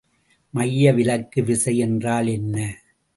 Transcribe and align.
மைய 0.53 0.93
விலக்கு 0.93 1.43
விசை 1.43 1.77
என்றால் 1.77 2.27
என்ன? 2.27 2.55